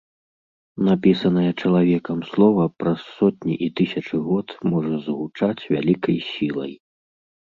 Напісанае 0.87 1.49
чалавекам 1.61 2.23
слова 2.29 2.63
праз 2.83 2.99
сотні 3.19 3.55
і 3.67 3.69
тысячы 3.79 4.15
год 4.29 4.47
можа 4.71 4.95
загучаць 5.09 5.67
вялікай 5.75 6.17
сілай. 6.31 6.73